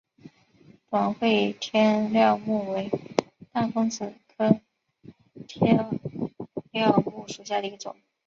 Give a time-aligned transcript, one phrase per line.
[0.89, 2.89] 短穗天料木为
[3.51, 4.59] 大风子科
[5.47, 5.77] 天
[6.71, 7.95] 料木属下的一个种。